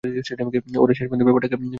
[0.03, 1.67] ওরাই শেষ পর্যন্ত ব্যাপারটা খতিয়ে দেখবে।